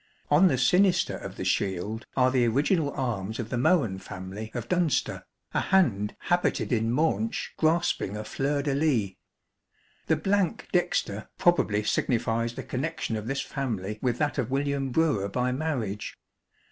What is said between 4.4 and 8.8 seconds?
of Dunster, a hand habited in maunch grasping a fleur de